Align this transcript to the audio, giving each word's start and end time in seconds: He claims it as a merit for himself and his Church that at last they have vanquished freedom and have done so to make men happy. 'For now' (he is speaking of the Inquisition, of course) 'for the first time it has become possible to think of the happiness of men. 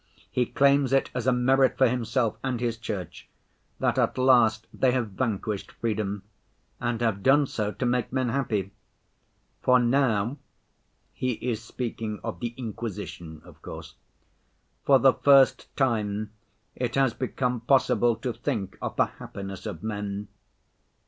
He 0.31 0.47
claims 0.47 0.93
it 0.93 1.11
as 1.13 1.27
a 1.27 1.31
merit 1.31 1.77
for 1.77 1.87
himself 1.87 2.35
and 2.43 2.59
his 2.59 2.75
Church 2.75 3.29
that 3.77 3.99
at 3.99 4.17
last 4.17 4.65
they 4.73 4.93
have 4.93 5.09
vanquished 5.11 5.71
freedom 5.73 6.23
and 6.79 6.99
have 7.01 7.21
done 7.21 7.45
so 7.45 7.71
to 7.73 7.85
make 7.85 8.11
men 8.11 8.29
happy. 8.29 8.71
'For 9.61 9.77
now' 9.77 10.37
(he 11.13 11.33
is 11.33 11.63
speaking 11.63 12.19
of 12.23 12.39
the 12.39 12.55
Inquisition, 12.57 13.43
of 13.45 13.61
course) 13.61 13.93
'for 14.85 14.97
the 14.97 15.13
first 15.13 15.67
time 15.77 16.31
it 16.75 16.95
has 16.95 17.13
become 17.13 17.61
possible 17.61 18.15
to 18.15 18.33
think 18.33 18.79
of 18.81 18.95
the 18.95 19.05
happiness 19.05 19.67
of 19.67 19.83
men. 19.83 20.29